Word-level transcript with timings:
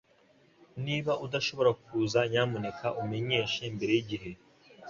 Niba 0.85 1.11
udashobora 1.25 1.71
kuza 1.83 2.19
nyamuneka 2.31 2.87
umenyeshe 3.01 3.61
mbere 3.75 3.91
yigihe 3.97 4.31